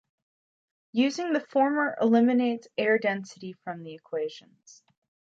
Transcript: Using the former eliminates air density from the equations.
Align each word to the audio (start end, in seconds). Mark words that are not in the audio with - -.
Using 0.93 1.31
the 1.31 1.45
former 1.51 1.95
eliminates 2.01 2.67
air 2.75 2.97
density 2.97 3.53
from 3.63 3.83
the 3.83 3.93
equations. 3.93 4.81